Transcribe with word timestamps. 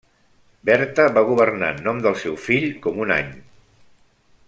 Berta 0.69 1.03
va 1.17 1.23
governar 1.27 1.69
en 1.75 1.83
nom 1.89 1.99
del 2.07 2.17
seu 2.25 2.39
fill 2.49 2.67
com 2.87 3.01
un 3.07 3.17
any. 3.21 3.33